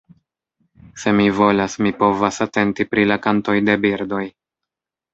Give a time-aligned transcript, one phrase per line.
[1.01, 4.27] Se mi volas, mi povas atenti pri la kantoj de birdoj.